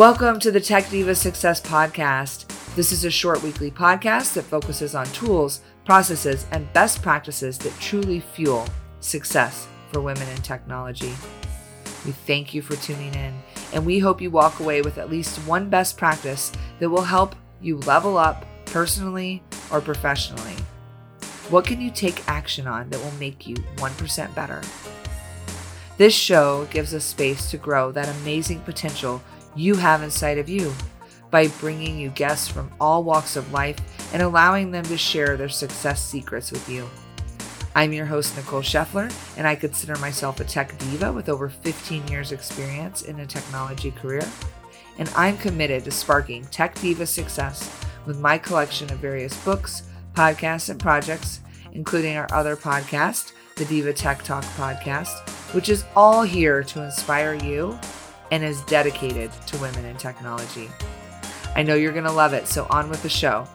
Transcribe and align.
Welcome 0.00 0.40
to 0.40 0.50
the 0.50 0.62
Tech 0.62 0.88
Diva 0.88 1.14
Success 1.14 1.60
Podcast. 1.60 2.46
This 2.74 2.90
is 2.90 3.04
a 3.04 3.10
short 3.10 3.42
weekly 3.42 3.70
podcast 3.70 4.32
that 4.32 4.44
focuses 4.44 4.94
on 4.94 5.04
tools, 5.08 5.60
processes, 5.84 6.46
and 6.52 6.72
best 6.72 7.02
practices 7.02 7.58
that 7.58 7.78
truly 7.80 8.20
fuel 8.20 8.66
success 9.00 9.68
for 9.92 10.00
women 10.00 10.26
in 10.30 10.40
technology. 10.40 11.12
We 12.06 12.12
thank 12.12 12.54
you 12.54 12.62
for 12.62 12.76
tuning 12.76 13.14
in, 13.14 13.34
and 13.74 13.84
we 13.84 13.98
hope 13.98 14.22
you 14.22 14.30
walk 14.30 14.60
away 14.60 14.80
with 14.80 14.96
at 14.96 15.10
least 15.10 15.36
one 15.46 15.68
best 15.68 15.98
practice 15.98 16.50
that 16.78 16.88
will 16.88 17.02
help 17.02 17.36
you 17.60 17.76
level 17.80 18.16
up 18.16 18.46
personally 18.64 19.42
or 19.70 19.82
professionally. 19.82 20.56
What 21.50 21.66
can 21.66 21.78
you 21.78 21.90
take 21.90 22.26
action 22.26 22.66
on 22.66 22.88
that 22.88 23.04
will 23.04 23.18
make 23.20 23.46
you 23.46 23.56
1% 23.56 24.34
better? 24.34 24.62
This 25.98 26.14
show 26.14 26.66
gives 26.70 26.94
us 26.94 27.04
space 27.04 27.50
to 27.50 27.58
grow 27.58 27.92
that 27.92 28.08
amazing 28.22 28.60
potential 28.60 29.22
you 29.56 29.74
have 29.74 30.02
inside 30.02 30.38
of 30.38 30.48
you 30.48 30.72
by 31.30 31.48
bringing 31.60 31.98
you 31.98 32.10
guests 32.10 32.48
from 32.48 32.70
all 32.80 33.04
walks 33.04 33.36
of 33.36 33.52
life 33.52 33.78
and 34.12 34.22
allowing 34.22 34.70
them 34.70 34.84
to 34.84 34.96
share 34.96 35.36
their 35.36 35.48
success 35.48 36.04
secrets 36.04 36.50
with 36.50 36.68
you. 36.68 36.88
I'm 37.74 37.92
your 37.92 38.06
host, 38.06 38.36
Nicole 38.36 38.62
Scheffler, 38.62 39.12
and 39.36 39.46
I 39.46 39.54
consider 39.54 39.96
myself 39.96 40.40
a 40.40 40.44
tech 40.44 40.76
diva 40.78 41.12
with 41.12 41.28
over 41.28 41.48
15 41.48 42.08
years' 42.08 42.32
experience 42.32 43.02
in 43.02 43.20
a 43.20 43.26
technology 43.26 43.92
career. 43.92 44.26
And 44.98 45.08
I'm 45.14 45.38
committed 45.38 45.84
to 45.84 45.92
sparking 45.92 46.44
tech 46.46 46.74
diva 46.80 47.06
success 47.06 47.70
with 48.06 48.18
my 48.18 48.38
collection 48.38 48.92
of 48.92 48.98
various 48.98 49.36
books, 49.44 49.84
podcasts, 50.14 50.68
and 50.68 50.80
projects, 50.80 51.40
including 51.72 52.16
our 52.16 52.26
other 52.32 52.56
podcast, 52.56 53.32
the 53.54 53.64
Diva 53.66 53.92
Tech 53.92 54.22
Talk 54.24 54.42
podcast, 54.56 55.28
which 55.54 55.68
is 55.68 55.84
all 55.94 56.22
here 56.22 56.64
to 56.64 56.82
inspire 56.82 57.34
you 57.34 57.78
and 58.30 58.44
is 58.44 58.62
dedicated 58.62 59.30
to 59.46 59.58
women 59.58 59.84
in 59.84 59.96
technology. 59.96 60.68
I 61.54 61.62
know 61.62 61.74
you're 61.74 61.92
going 61.92 62.04
to 62.04 62.12
love 62.12 62.32
it, 62.32 62.46
so 62.46 62.66
on 62.70 62.88
with 62.88 63.02
the 63.02 63.08
show. 63.08 63.46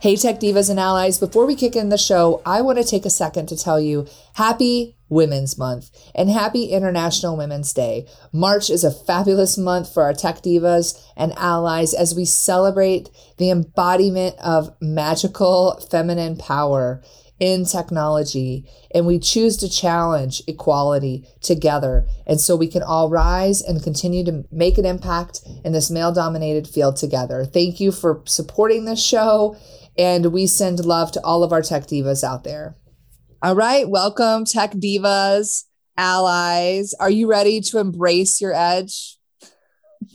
Hey, 0.00 0.14
Tech 0.14 0.38
Divas 0.38 0.70
and 0.70 0.78
Allies. 0.78 1.18
Before 1.18 1.44
we 1.44 1.56
kick 1.56 1.74
in 1.74 1.88
the 1.88 1.98
show, 1.98 2.40
I 2.46 2.60
want 2.60 2.78
to 2.78 2.84
take 2.84 3.04
a 3.04 3.10
second 3.10 3.46
to 3.48 3.56
tell 3.56 3.80
you 3.80 4.06
happy 4.34 4.96
Women's 5.08 5.58
Month 5.58 5.90
and 6.14 6.30
happy 6.30 6.66
International 6.66 7.36
Women's 7.36 7.72
Day. 7.72 8.06
March 8.32 8.70
is 8.70 8.84
a 8.84 8.92
fabulous 8.92 9.58
month 9.58 9.92
for 9.92 10.04
our 10.04 10.12
Tech 10.12 10.36
Divas 10.36 11.02
and 11.16 11.32
allies 11.36 11.94
as 11.94 12.14
we 12.14 12.24
celebrate 12.24 13.10
the 13.38 13.50
embodiment 13.50 14.36
of 14.38 14.72
magical 14.80 15.84
feminine 15.90 16.36
power 16.36 17.02
in 17.40 17.64
technology 17.64 18.68
and 18.92 19.06
we 19.06 19.18
choose 19.18 19.56
to 19.58 19.68
challenge 19.68 20.42
equality 20.46 21.26
together. 21.40 22.06
And 22.26 22.40
so 22.40 22.56
we 22.56 22.68
can 22.68 22.82
all 22.82 23.10
rise 23.10 23.62
and 23.62 23.82
continue 23.82 24.24
to 24.24 24.44
make 24.50 24.78
an 24.78 24.84
impact 24.84 25.40
in 25.64 25.72
this 25.72 25.90
male 25.90 26.12
dominated 26.12 26.66
field 26.66 26.96
together. 26.96 27.44
Thank 27.44 27.80
you 27.80 27.92
for 27.92 28.22
supporting 28.26 28.84
this 28.84 29.02
show. 29.02 29.56
And 29.96 30.32
we 30.32 30.46
send 30.46 30.84
love 30.84 31.12
to 31.12 31.24
all 31.24 31.42
of 31.42 31.52
our 31.52 31.62
tech 31.62 31.86
divas 31.86 32.24
out 32.24 32.44
there. 32.44 32.76
All 33.42 33.54
right. 33.54 33.88
Welcome, 33.88 34.44
tech 34.44 34.72
divas, 34.72 35.64
allies. 35.96 36.94
Are 36.98 37.10
you 37.10 37.28
ready 37.28 37.60
to 37.62 37.78
embrace 37.78 38.40
your 38.40 38.52
edge? 38.52 39.16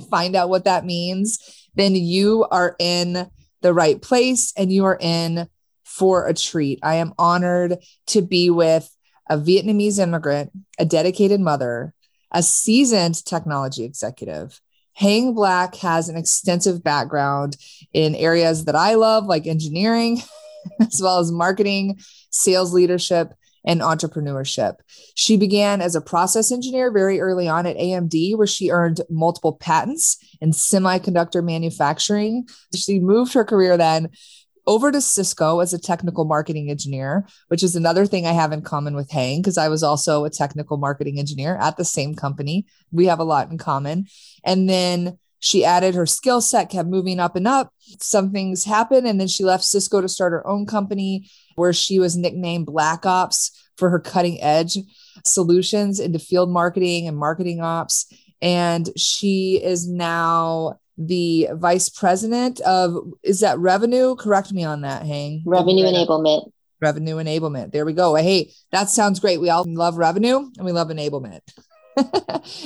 Find 0.09 0.35
out 0.35 0.49
what 0.49 0.65
that 0.65 0.85
means. 0.85 1.39
Then 1.75 1.95
you 1.95 2.45
are 2.51 2.75
in 2.79 3.29
the 3.61 3.73
right 3.73 4.01
place 4.01 4.53
and 4.57 4.71
you 4.71 4.85
are 4.85 4.97
in 4.99 5.47
for 5.83 6.27
a 6.27 6.33
treat. 6.33 6.79
I 6.83 6.95
am 6.95 7.13
honored 7.17 7.77
to 8.07 8.21
be 8.21 8.49
with 8.49 8.89
a 9.29 9.37
Vietnamese 9.37 9.99
immigrant, 9.99 10.51
a 10.79 10.85
dedicated 10.85 11.39
mother, 11.39 11.93
a 12.31 12.43
seasoned 12.43 13.23
technology 13.25 13.83
executive. 13.83 14.59
Hang 14.93 15.33
Black 15.33 15.75
has 15.75 16.09
an 16.09 16.17
extensive 16.17 16.83
background 16.83 17.57
in 17.93 18.15
areas 18.15 18.65
that 18.65 18.75
I 18.75 18.95
love, 18.95 19.25
like 19.25 19.47
engineering, 19.47 20.21
as 20.79 21.01
well 21.01 21.19
as 21.19 21.31
marketing, 21.31 21.99
sales 22.29 22.73
leadership, 22.73 23.33
and 23.65 23.81
entrepreneurship. 23.81 24.75
She 25.15 25.37
began 25.37 25.81
as 25.81 25.95
a 25.95 26.01
process 26.01 26.51
engineer 26.51 26.91
very 26.91 27.21
early 27.21 27.47
on 27.47 27.65
at 27.65 27.77
AMD, 27.77 28.37
where 28.37 28.47
she 28.47 28.71
earned 28.71 29.01
multiple 29.09 29.53
patents 29.53 30.17
in 30.41 30.51
semiconductor 30.51 31.43
manufacturing. 31.43 32.47
She 32.75 32.99
moved 32.99 33.33
her 33.33 33.45
career 33.45 33.77
then 33.77 34.09
over 34.65 34.91
to 34.91 35.01
Cisco 35.01 35.59
as 35.59 35.73
a 35.73 35.79
technical 35.79 36.25
marketing 36.25 36.69
engineer, 36.69 37.27
which 37.47 37.63
is 37.63 37.75
another 37.75 38.05
thing 38.05 38.25
I 38.25 38.31
have 38.31 38.51
in 38.51 38.61
common 38.61 38.95
with 38.95 39.11
Hang 39.11 39.41
because 39.41 39.57
I 39.57 39.69
was 39.69 39.83
also 39.83 40.23
a 40.23 40.29
technical 40.29 40.77
marketing 40.77 41.19
engineer 41.19 41.57
at 41.57 41.77
the 41.77 41.85
same 41.85 42.15
company. 42.15 42.65
We 42.91 43.07
have 43.07 43.19
a 43.19 43.25
lot 43.25 43.51
in 43.51 43.57
common. 43.57 44.07
And 44.43 44.69
then 44.69 45.17
she 45.39 45.65
added 45.65 45.95
her 45.95 46.05
skill 46.05 46.39
set, 46.39 46.69
kept 46.69 46.87
moving 46.87 47.19
up 47.19 47.35
and 47.35 47.47
up. 47.47 47.73
Some 47.99 48.31
things 48.31 48.63
happened. 48.63 49.05
And 49.05 49.19
then 49.19 49.27
she 49.27 49.43
left 49.43 49.65
Cisco 49.65 49.99
to 49.99 50.07
start 50.07 50.31
her 50.31 50.47
own 50.47 50.65
company 50.65 51.29
where 51.55 51.73
she 51.73 51.99
was 51.99 52.15
nicknamed 52.15 52.67
Black 52.67 53.05
Ops 53.05 53.51
for 53.77 53.89
her 53.89 53.99
cutting 53.99 54.41
edge 54.41 54.77
solutions 55.25 55.99
into 55.99 56.19
field 56.19 56.49
marketing 56.49 57.07
and 57.07 57.17
marketing 57.17 57.59
ops. 57.59 58.11
And 58.41 58.89
she 58.95 59.61
is 59.61 59.87
now 59.87 60.79
the 60.97 61.49
vice 61.53 61.89
president 61.89 62.59
of 62.61 63.13
is 63.23 63.39
that 63.39 63.57
revenue? 63.59 64.15
Correct 64.15 64.51
me 64.51 64.63
on 64.63 64.81
that, 64.81 65.05
Hang. 65.05 65.43
Revenue 65.45 65.85
enablement. 65.85 66.51
Revenue 66.81 67.15
enablement. 67.15 67.71
There 67.71 67.85
we 67.85 67.93
go. 67.93 68.15
Hey, 68.15 68.51
that 68.71 68.89
sounds 68.89 69.19
great. 69.19 69.39
We 69.39 69.49
all 69.49 69.65
love 69.67 69.97
revenue 69.97 70.37
and 70.57 70.65
we 70.65 70.71
love 70.71 70.89
enablement. 70.89 71.41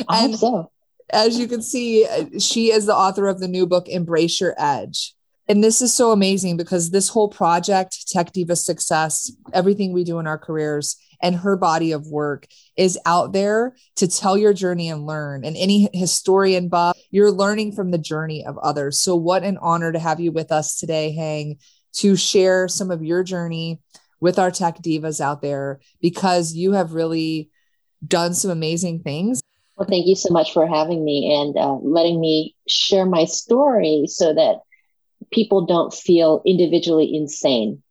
I 0.09 0.21
hope 0.21 0.35
so. 0.35 0.71
As 1.09 1.39
you 1.39 1.47
can 1.47 1.61
see, 1.61 2.05
uh, 2.05 2.39
she 2.39 2.71
is 2.71 2.85
the 2.85 2.95
author 2.95 3.27
of 3.27 3.39
the 3.39 3.47
new 3.47 3.65
book, 3.65 3.87
Embrace 3.87 4.41
Your 4.41 4.55
Edge. 4.57 5.13
And 5.47 5.63
this 5.63 5.81
is 5.81 5.93
so 5.93 6.11
amazing 6.11 6.57
because 6.57 6.89
this 6.89 7.07
whole 7.07 7.29
project, 7.29 8.09
Tech 8.09 8.33
Diva 8.33 8.55
Success, 8.55 9.31
everything 9.53 9.93
we 9.93 10.03
do 10.03 10.19
in 10.19 10.27
our 10.27 10.37
careers, 10.37 10.97
and 11.21 11.35
her 11.35 11.57
body 11.57 11.91
of 11.91 12.07
work 12.07 12.47
is 12.75 12.97
out 13.05 13.33
there 13.33 13.75
to 13.95 14.07
tell 14.07 14.37
your 14.37 14.53
journey 14.53 14.89
and 14.89 15.05
learn. 15.05 15.43
And 15.43 15.57
any 15.57 15.89
historian 15.93 16.69
buff, 16.69 16.97
you're 17.11 17.31
learning 17.31 17.73
from 17.73 17.91
the 17.91 17.97
journey 17.97 18.45
of 18.45 18.57
others. 18.59 18.99
So, 18.99 19.15
what 19.15 19.43
an 19.43 19.57
honor 19.61 19.91
to 19.91 19.99
have 19.99 20.19
you 20.19 20.31
with 20.31 20.51
us 20.51 20.77
today, 20.77 21.13
Hang, 21.13 21.57
to 21.93 22.15
share 22.15 22.67
some 22.67 22.91
of 22.91 23.03
your 23.03 23.23
journey 23.23 23.81
with 24.19 24.39
our 24.39 24.51
tech 24.51 24.81
divas 24.81 25.21
out 25.21 25.41
there 25.41 25.79
because 26.01 26.53
you 26.53 26.73
have 26.73 26.93
really 26.93 27.49
done 28.05 28.33
some 28.33 28.51
amazing 28.51 29.01
things. 29.01 29.41
Well, 29.75 29.87
thank 29.87 30.07
you 30.07 30.15
so 30.15 30.33
much 30.33 30.53
for 30.53 30.67
having 30.67 31.05
me 31.05 31.33
and 31.35 31.55
uh, 31.55 31.73
letting 31.81 32.19
me 32.19 32.55
share 32.67 33.05
my 33.05 33.25
story 33.25 34.05
so 34.07 34.33
that 34.33 34.61
people 35.31 35.65
don't 35.65 35.93
feel 35.93 36.41
individually 36.45 37.13
insane 37.15 37.83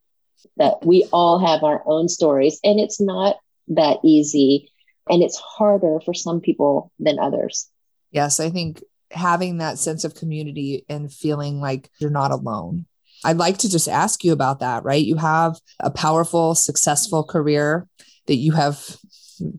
that 0.57 0.85
we 0.85 1.07
all 1.11 1.39
have 1.39 1.63
our 1.63 1.83
own 1.85 2.07
stories 2.07 2.59
and 2.63 2.79
it's 2.79 3.01
not 3.01 3.37
that 3.69 3.97
easy 4.03 4.71
and 5.09 5.23
it's 5.23 5.37
harder 5.37 5.99
for 6.03 6.13
some 6.13 6.41
people 6.41 6.91
than 6.99 7.19
others. 7.19 7.69
Yes, 8.11 8.39
I 8.39 8.49
think 8.49 8.83
having 9.11 9.57
that 9.57 9.77
sense 9.77 10.03
of 10.03 10.15
community 10.15 10.85
and 10.89 11.11
feeling 11.11 11.59
like 11.59 11.89
you're 11.99 12.09
not 12.09 12.31
alone. 12.31 12.85
I'd 13.23 13.37
like 13.37 13.57
to 13.59 13.69
just 13.69 13.87
ask 13.87 14.23
you 14.23 14.31
about 14.31 14.59
that, 14.59 14.83
right? 14.83 15.03
You 15.03 15.15
have 15.15 15.59
a 15.79 15.89
powerful, 15.89 16.55
successful 16.55 17.23
career 17.23 17.87
that 18.27 18.35
you 18.35 18.51
have 18.53 18.97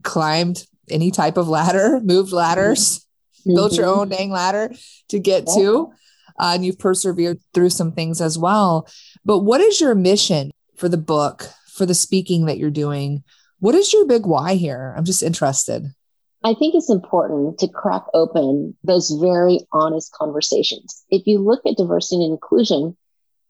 climbed 0.03 0.65
any 0.89 1.11
type 1.11 1.37
of 1.37 1.49
ladder, 1.49 1.99
moved 2.03 2.31
ladders, 2.31 3.05
mm-hmm. 3.41 3.55
built 3.55 3.73
your 3.73 3.87
own 3.87 4.09
dang 4.09 4.31
ladder 4.31 4.71
to 5.09 5.19
get 5.19 5.45
yeah. 5.47 5.55
to. 5.55 5.93
Uh, 6.39 6.51
and 6.53 6.65
you've 6.65 6.79
persevered 6.79 7.39
through 7.53 7.69
some 7.69 7.91
things 7.91 8.21
as 8.21 8.37
well. 8.37 8.87
But 9.25 9.39
what 9.39 9.59
is 9.59 9.81
your 9.81 9.93
mission? 9.93 10.51
For 10.79 10.89
the 10.89 10.97
book, 10.97 11.49
for 11.67 11.85
the 11.85 11.93
speaking 11.93 12.45
that 12.45 12.57
you're 12.57 12.71
doing. 12.71 13.23
What 13.59 13.75
is 13.75 13.91
your 13.91 14.05
big 14.07 14.25
why 14.25 14.55
here? 14.55 14.95
I'm 14.97 15.03
just 15.03 15.21
interested. 15.21 15.93
I 16.41 16.53
think 16.53 16.73
it's 16.73 16.89
important 16.89 17.59
to 17.59 17.67
crack 17.67 18.03
open 18.13 18.77
those 18.83 19.11
very 19.11 19.59
honest 19.73 20.13
conversations. 20.13 21.03
If 21.09 21.27
you 21.27 21.39
look 21.39 21.61
at 21.65 21.75
diversity 21.75 22.23
and 22.23 22.31
inclusion, 22.31 22.95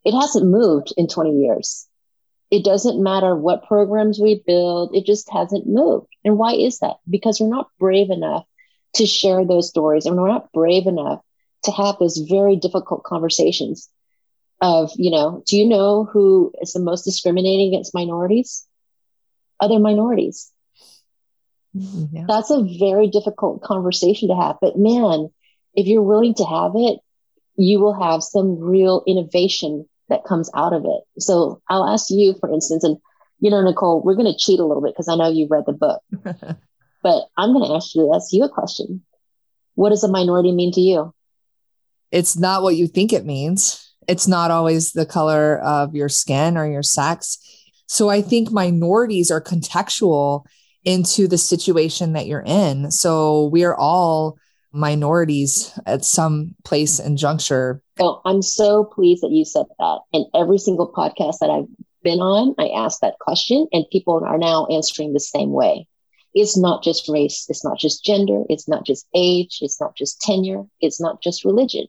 it 0.03 0.19
hasn't 0.19 0.47
moved 0.47 0.91
in 0.97 1.07
20 1.07 1.37
years. 1.39 1.87
It 2.49 2.65
doesn't 2.65 3.01
matter 3.01 3.35
what 3.35 3.67
programs 3.67 4.19
we 4.19 4.41
build, 4.47 4.95
it 4.95 5.05
just 5.05 5.29
hasn't 5.31 5.67
moved. 5.67 6.07
And 6.25 6.39
why 6.39 6.53
is 6.53 6.79
that? 6.79 6.95
Because 7.07 7.39
we're 7.39 7.47
not 7.47 7.69
brave 7.79 8.09
enough 8.09 8.45
to 8.95 9.05
share 9.05 9.45
those 9.45 9.69
stories 9.69 10.07
and 10.07 10.17
we're 10.17 10.29
not 10.29 10.51
brave 10.51 10.87
enough 10.87 11.21
to 11.65 11.71
have 11.71 11.99
those 11.99 12.17
very 12.17 12.55
difficult 12.55 13.03
conversations 13.03 13.87
of, 14.61 14.91
you 14.95 15.11
know, 15.11 15.43
do 15.47 15.57
you 15.57 15.67
know 15.67 16.05
who 16.05 16.51
is 16.61 16.73
the 16.73 16.79
most 16.79 17.03
discriminating 17.03 17.73
against 17.73 17.93
minorities? 17.93 18.65
Other 19.59 19.79
minorities. 19.79 20.51
Mm-hmm, 21.75 22.15
yeah. 22.15 22.25
That's 22.27 22.51
a 22.51 22.63
very 22.79 23.07
difficult 23.07 23.61
conversation 23.61 24.29
to 24.29 24.35
have. 24.35 24.57
But 24.61 24.77
man, 24.77 25.29
if 25.75 25.87
you're 25.87 26.03
willing 26.03 26.33
to 26.35 26.45
have 26.45 26.71
it, 26.75 26.99
you 27.55 27.79
will 27.79 27.93
have 27.93 28.23
some 28.23 28.59
real 28.59 29.03
innovation 29.05 29.87
that 30.09 30.23
comes 30.23 30.49
out 30.55 30.73
of 30.73 30.85
it. 30.85 31.21
So 31.21 31.61
I'll 31.69 31.87
ask 31.87 32.07
you, 32.09 32.35
for 32.39 32.51
instance, 32.51 32.83
and 32.83 32.97
you 33.39 33.49
know, 33.49 33.61
Nicole, 33.61 34.01
we're 34.01 34.15
going 34.15 34.31
to 34.31 34.37
cheat 34.37 34.59
a 34.59 34.65
little 34.65 34.83
bit 34.83 34.93
because 34.93 35.07
I 35.07 35.15
know 35.15 35.29
you've 35.29 35.51
read 35.51 35.63
the 35.65 35.73
book, 35.73 36.01
but 37.03 37.23
I'm 37.37 37.53
going 37.53 37.67
to 37.67 37.75
ask 37.75 37.95
you 37.95 38.13
ask 38.13 38.33
you 38.33 38.43
a 38.43 38.49
question. 38.49 39.03
What 39.75 39.89
does 39.89 40.03
a 40.03 40.09
minority 40.09 40.51
mean 40.51 40.73
to 40.73 40.81
you? 40.81 41.13
It's 42.11 42.37
not 42.37 42.63
what 42.63 42.75
you 42.75 42.87
think 42.87 43.13
it 43.13 43.25
means. 43.25 43.88
It's 44.09 44.27
not 44.27 44.51
always 44.51 44.91
the 44.91 45.05
color 45.05 45.59
of 45.59 45.95
your 45.95 46.09
skin 46.09 46.57
or 46.57 46.69
your 46.69 46.83
sex. 46.83 47.37
So 47.85 48.09
I 48.09 48.21
think 48.21 48.51
minorities 48.51 49.31
are 49.31 49.41
contextual 49.41 50.45
into 50.83 51.27
the 51.27 51.37
situation 51.37 52.13
that 52.13 52.25
you're 52.25 52.43
in. 52.45 52.91
So 52.91 53.47
we 53.47 53.63
are 53.63 53.75
all 53.75 54.37
minorities 54.71 55.77
at 55.85 56.05
some 56.05 56.55
place 56.63 56.99
and 56.99 57.17
juncture. 57.17 57.81
Oh, 57.99 58.21
I'm 58.25 58.41
so 58.41 58.83
pleased 58.83 59.23
that 59.23 59.31
you 59.31 59.45
said 59.45 59.65
that. 59.77 59.99
And 60.13 60.25
every 60.35 60.57
single 60.57 60.91
podcast 60.91 61.39
that 61.39 61.49
I've 61.49 61.67
been 62.03 62.19
on, 62.19 62.55
I 62.57 62.69
asked 62.69 63.01
that 63.01 63.19
question, 63.19 63.67
and 63.73 63.85
people 63.91 64.23
are 64.25 64.37
now 64.37 64.65
answering 64.67 65.13
the 65.13 65.19
same 65.19 65.51
way. 65.51 65.87
It's 66.33 66.57
not 66.57 66.83
just 66.83 67.09
race, 67.09 67.47
it's 67.49 67.65
not 67.65 67.79
just 67.79 68.05
gender, 68.05 68.43
it's 68.49 68.67
not 68.67 68.85
just 68.85 69.07
age, 69.15 69.57
it's 69.61 69.81
not 69.81 69.95
just 69.95 70.21
tenure, 70.21 70.63
it's 70.79 71.01
not 71.01 71.21
just 71.21 71.43
religion. 71.43 71.87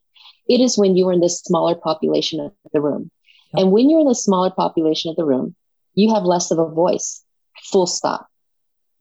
It 0.51 0.61
is 0.61 0.77
when 0.77 0.97
you 0.97 1.09
are 1.09 1.13
in 1.13 1.21
the 1.21 1.29
smaller 1.29 1.77
population 1.77 2.41
of 2.41 2.53
the 2.73 2.81
room. 2.81 3.13
Yep. 3.55 3.63
And 3.63 3.73
when 3.73 3.89
you're 3.89 4.01
in 4.01 4.09
the 4.09 4.15
smaller 4.17 4.51
population 4.51 5.09
of 5.09 5.17
the 5.17 5.25
room, 5.25 5.55
you 5.95 6.13
have 6.13 6.25
less 6.25 6.51
of 6.51 6.59
a 6.59 6.69
voice, 6.69 7.23
full 7.63 7.87
stop. 7.87 8.27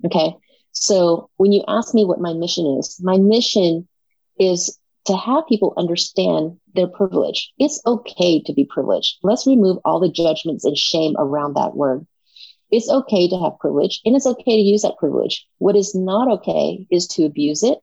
Okay. 0.05 0.35
So 0.73 1.31
when 1.37 1.51
you 1.51 1.63
ask 1.67 1.95
me 1.95 2.05
what 2.05 2.21
my 2.21 2.33
mission 2.33 2.77
is, 2.79 2.99
my 3.01 3.17
mission 3.17 3.87
is 4.39 4.77
to 5.05 5.17
have 5.17 5.47
people 5.47 5.73
understand 5.75 6.59
their 6.75 6.87
privilege. 6.87 7.51
It's 7.57 7.81
okay 7.83 8.43
to 8.43 8.53
be 8.53 8.65
privileged. 8.65 9.17
Let's 9.23 9.47
remove 9.47 9.79
all 9.83 9.99
the 9.99 10.11
judgments 10.11 10.65
and 10.65 10.77
shame 10.77 11.15
around 11.17 11.55
that 11.55 11.75
word. 11.75 12.05
It's 12.69 12.91
okay 12.91 13.27
to 13.27 13.39
have 13.39 13.57
privilege 13.59 14.01
and 14.05 14.15
it's 14.15 14.27
okay 14.27 14.55
to 14.55 14.61
use 14.61 14.83
that 14.83 14.99
privilege. 14.99 15.47
What 15.57 15.75
is 15.75 15.95
not 15.95 16.31
okay 16.39 16.85
is 16.91 17.07
to 17.07 17.25
abuse 17.25 17.63
it 17.63 17.79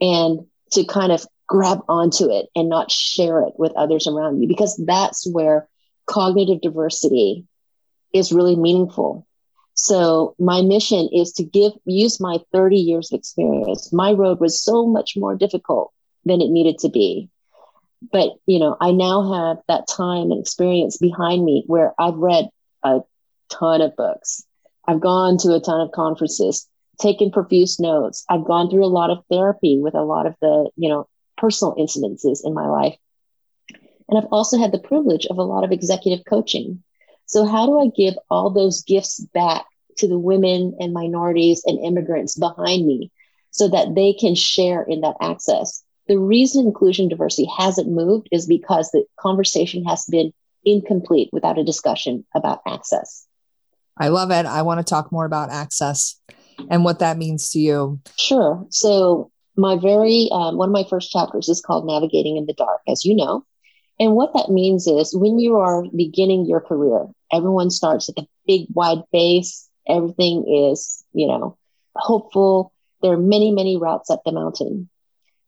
and 0.00 0.46
to 0.72 0.84
kind 0.84 1.10
of 1.10 1.26
grab 1.46 1.80
onto 1.88 2.30
it 2.30 2.46
and 2.54 2.68
not 2.68 2.90
share 2.90 3.42
it 3.42 3.54
with 3.58 3.72
others 3.76 4.06
around 4.06 4.40
you 4.40 4.48
because 4.48 4.80
that's 4.86 5.26
where 5.30 5.68
cognitive 6.06 6.60
diversity 6.60 7.44
is 8.12 8.32
really 8.32 8.56
meaningful. 8.56 9.26
So 9.74 10.34
my 10.38 10.62
mission 10.62 11.08
is 11.12 11.32
to 11.32 11.44
give 11.44 11.72
use 11.84 12.20
my 12.20 12.38
30 12.52 12.76
years 12.76 13.12
of 13.12 13.18
experience. 13.18 13.92
My 13.92 14.12
road 14.12 14.40
was 14.40 14.62
so 14.62 14.86
much 14.86 15.14
more 15.16 15.34
difficult 15.34 15.92
than 16.24 16.40
it 16.40 16.50
needed 16.50 16.78
to 16.78 16.88
be. 16.88 17.28
But 18.12 18.30
you 18.46 18.58
know, 18.58 18.76
I 18.80 18.92
now 18.92 19.32
have 19.32 19.58
that 19.68 19.88
time 19.88 20.30
and 20.30 20.40
experience 20.40 20.96
behind 20.98 21.44
me 21.44 21.64
where 21.66 21.92
I've 21.98 22.16
read 22.16 22.48
a 22.82 23.00
ton 23.50 23.80
of 23.80 23.96
books. 23.96 24.44
I've 24.86 25.00
gone 25.00 25.38
to 25.38 25.54
a 25.54 25.60
ton 25.60 25.80
of 25.80 25.92
conferences, 25.92 26.68
taken 27.00 27.30
profuse 27.30 27.80
notes. 27.80 28.24
I've 28.28 28.44
gone 28.44 28.70
through 28.70 28.84
a 28.84 28.86
lot 28.86 29.10
of 29.10 29.24
therapy 29.30 29.78
with 29.80 29.94
a 29.94 30.02
lot 30.02 30.26
of 30.26 30.36
the, 30.40 30.70
you 30.76 30.88
know, 30.90 31.08
personal 31.36 31.74
incidences 31.76 32.40
in 32.44 32.54
my 32.54 32.68
life. 32.68 32.96
And 34.08 34.18
I've 34.18 34.30
also 34.30 34.58
had 34.58 34.72
the 34.72 34.78
privilege 34.78 35.26
of 35.26 35.38
a 35.38 35.42
lot 35.42 35.64
of 35.64 35.72
executive 35.72 36.24
coaching. 36.26 36.82
So, 37.26 37.46
how 37.46 37.66
do 37.66 37.80
I 37.80 37.88
give 37.96 38.14
all 38.30 38.50
those 38.50 38.82
gifts 38.82 39.20
back 39.32 39.64
to 39.98 40.08
the 40.08 40.18
women 40.18 40.76
and 40.78 40.92
minorities 40.92 41.62
and 41.64 41.78
immigrants 41.78 42.38
behind 42.38 42.86
me 42.86 43.10
so 43.50 43.68
that 43.68 43.94
they 43.94 44.12
can 44.12 44.34
share 44.34 44.82
in 44.82 45.00
that 45.00 45.16
access? 45.20 45.82
The 46.06 46.18
reason 46.18 46.66
inclusion 46.66 47.08
diversity 47.08 47.48
hasn't 47.56 47.88
moved 47.88 48.28
is 48.30 48.46
because 48.46 48.90
the 48.90 49.04
conversation 49.18 49.84
has 49.84 50.04
been 50.04 50.32
incomplete 50.64 51.30
without 51.32 51.58
a 51.58 51.64
discussion 51.64 52.26
about 52.34 52.60
access. 52.66 53.26
I 53.96 54.08
love 54.08 54.30
it. 54.30 54.44
I 54.44 54.62
want 54.62 54.80
to 54.80 54.90
talk 54.90 55.12
more 55.12 55.24
about 55.24 55.50
access 55.50 56.20
and 56.68 56.84
what 56.84 56.98
that 56.98 57.16
means 57.16 57.50
to 57.50 57.58
you. 57.58 58.00
Sure. 58.18 58.66
So, 58.70 59.30
my 59.56 59.76
very 59.76 60.28
um, 60.32 60.56
one 60.56 60.68
of 60.68 60.72
my 60.72 60.84
first 60.88 61.10
chapters 61.10 61.48
is 61.48 61.60
called 61.60 61.86
Navigating 61.86 62.36
in 62.36 62.46
the 62.46 62.54
Dark, 62.54 62.80
as 62.88 63.04
you 63.04 63.14
know. 63.14 63.44
And 64.00 64.14
what 64.14 64.32
that 64.34 64.50
means 64.50 64.86
is 64.86 65.14
when 65.14 65.38
you 65.38 65.56
are 65.56 65.84
beginning 65.94 66.46
your 66.46 66.60
career, 66.60 67.06
everyone 67.32 67.70
starts 67.70 68.08
at 68.08 68.16
the 68.16 68.26
big, 68.46 68.66
wide 68.74 69.02
base. 69.12 69.68
Everything 69.86 70.70
is, 70.72 71.04
you 71.12 71.28
know, 71.28 71.56
hopeful. 71.94 72.72
There 73.02 73.12
are 73.12 73.18
many, 73.18 73.52
many 73.52 73.76
routes 73.76 74.10
up 74.10 74.22
the 74.24 74.32
mountain. 74.32 74.88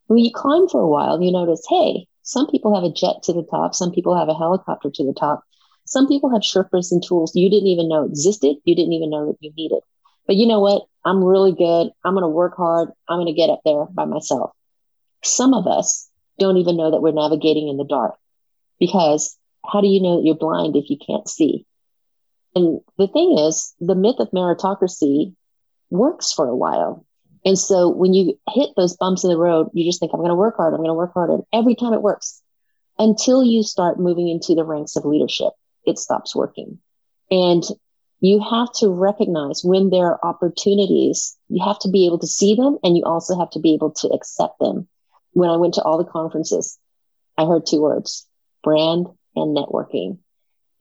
When 0.06 0.18
you 0.20 0.30
climb 0.32 0.68
for 0.68 0.80
a 0.80 0.88
while, 0.88 1.20
you 1.20 1.32
notice, 1.32 1.66
hey, 1.68 2.06
some 2.22 2.46
people 2.48 2.74
have 2.74 2.84
a 2.84 2.92
jet 2.92 3.22
to 3.24 3.32
the 3.32 3.42
top. 3.42 3.74
Some 3.74 3.90
people 3.90 4.16
have 4.16 4.28
a 4.28 4.34
helicopter 4.34 4.90
to 4.90 5.04
the 5.04 5.14
top. 5.14 5.42
Some 5.84 6.06
people 6.06 6.30
have 6.30 6.42
Sherpas 6.42 6.92
and 6.92 7.02
tools 7.02 7.34
you 7.34 7.48
didn't 7.48 7.68
even 7.68 7.88
know 7.88 8.04
existed. 8.04 8.56
You 8.64 8.74
didn't 8.76 8.92
even 8.92 9.10
know 9.10 9.26
that 9.26 9.36
you 9.40 9.52
needed. 9.56 9.80
But 10.26 10.36
you 10.36 10.46
know 10.46 10.60
what? 10.60 10.82
I'm 11.04 11.22
really 11.22 11.52
good. 11.52 11.90
I'm 12.04 12.14
going 12.14 12.22
to 12.22 12.28
work 12.28 12.56
hard. 12.56 12.90
I'm 13.08 13.18
going 13.18 13.32
to 13.32 13.40
get 13.40 13.50
up 13.50 13.60
there 13.64 13.84
by 13.86 14.04
myself. 14.04 14.50
Some 15.22 15.54
of 15.54 15.66
us 15.66 16.08
don't 16.38 16.56
even 16.56 16.76
know 16.76 16.90
that 16.90 17.00
we're 17.00 17.12
navigating 17.12 17.68
in 17.68 17.76
the 17.76 17.84
dark 17.84 18.14
because 18.78 19.36
how 19.64 19.80
do 19.80 19.88
you 19.88 20.02
know 20.02 20.16
that 20.16 20.26
you're 20.26 20.34
blind 20.34 20.76
if 20.76 20.90
you 20.90 20.96
can't 20.98 21.28
see? 21.28 21.64
And 22.54 22.80
the 22.98 23.06
thing 23.06 23.38
is, 23.38 23.74
the 23.80 23.94
myth 23.94 24.16
of 24.18 24.30
meritocracy 24.30 25.34
works 25.90 26.32
for 26.32 26.48
a 26.48 26.56
while. 26.56 27.04
And 27.44 27.58
so 27.58 27.88
when 27.88 28.12
you 28.12 28.38
hit 28.48 28.70
those 28.76 28.96
bumps 28.96 29.22
in 29.22 29.30
the 29.30 29.38
road, 29.38 29.68
you 29.72 29.84
just 29.84 30.00
think, 30.00 30.12
I'm 30.12 30.20
going 30.20 30.30
to 30.30 30.34
work 30.34 30.56
hard. 30.56 30.74
I'm 30.74 30.80
going 30.80 30.88
to 30.88 30.94
work 30.94 31.12
hard. 31.14 31.30
And 31.30 31.44
every 31.52 31.76
time 31.76 31.92
it 31.92 32.02
works 32.02 32.42
until 32.98 33.44
you 33.44 33.62
start 33.62 34.00
moving 34.00 34.28
into 34.28 34.54
the 34.54 34.64
ranks 34.64 34.96
of 34.96 35.04
leadership, 35.04 35.52
it 35.84 35.98
stops 35.98 36.34
working. 36.34 36.78
And 37.30 37.62
you 38.20 38.40
have 38.40 38.72
to 38.76 38.88
recognize 38.88 39.62
when 39.62 39.90
there 39.90 40.06
are 40.06 40.20
opportunities, 40.22 41.36
you 41.48 41.62
have 41.64 41.78
to 41.80 41.90
be 41.90 42.06
able 42.06 42.18
to 42.18 42.26
see 42.26 42.54
them 42.54 42.78
and 42.82 42.96
you 42.96 43.04
also 43.04 43.38
have 43.38 43.50
to 43.50 43.60
be 43.60 43.74
able 43.74 43.90
to 43.92 44.08
accept 44.08 44.58
them. 44.58 44.88
When 45.32 45.50
I 45.50 45.56
went 45.56 45.74
to 45.74 45.82
all 45.82 45.98
the 45.98 46.10
conferences, 46.10 46.78
I 47.36 47.44
heard 47.44 47.66
two 47.66 47.82
words 47.82 48.26
brand 48.62 49.06
and 49.34 49.56
networking. 49.56 50.18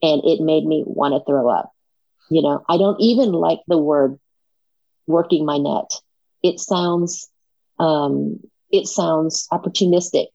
And 0.01 0.21
it 0.23 0.41
made 0.41 0.65
me 0.65 0.83
want 0.85 1.13
to 1.13 1.25
throw 1.25 1.49
up. 1.49 1.71
You 2.29 2.41
know, 2.41 2.63
I 2.67 2.77
don't 2.77 2.99
even 2.99 3.31
like 3.31 3.59
the 3.67 3.77
word 3.77 4.17
working 5.07 5.45
my 5.45 5.57
net. 5.57 5.91
It 6.41 6.59
sounds, 6.59 7.29
um, 7.79 8.39
it 8.71 8.87
sounds 8.87 9.47
opportunistic. 9.51 10.27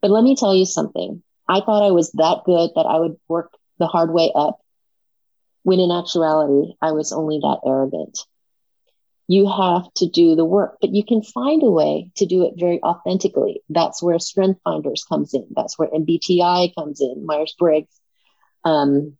But 0.00 0.10
let 0.10 0.24
me 0.24 0.36
tell 0.36 0.54
you 0.54 0.64
something. 0.64 1.22
I 1.48 1.60
thought 1.60 1.86
I 1.86 1.90
was 1.90 2.12
that 2.12 2.44
good 2.44 2.70
that 2.76 2.86
I 2.86 2.98
would 2.98 3.16
work 3.28 3.52
the 3.78 3.86
hard 3.86 4.12
way 4.12 4.30
up 4.34 4.60
when 5.62 5.80
in 5.80 5.90
actuality, 5.90 6.74
I 6.80 6.92
was 6.92 7.12
only 7.12 7.38
that 7.40 7.60
arrogant. 7.66 8.18
You 9.28 9.48
have 9.48 9.92
to 9.94 10.08
do 10.08 10.34
the 10.34 10.44
work, 10.44 10.78
but 10.80 10.92
you 10.92 11.04
can 11.04 11.22
find 11.22 11.62
a 11.62 11.70
way 11.70 12.10
to 12.16 12.26
do 12.26 12.44
it 12.44 12.54
very 12.56 12.82
authentically. 12.82 13.62
That's 13.68 14.02
where 14.02 14.18
Strength 14.18 14.60
Finders 14.64 15.04
comes 15.04 15.34
in. 15.34 15.46
That's 15.54 15.78
where 15.78 15.88
MBTI 15.88 16.74
comes 16.74 17.00
in, 17.00 17.24
Myers 17.24 17.54
Briggs. 17.58 18.00
Um, 18.64 19.16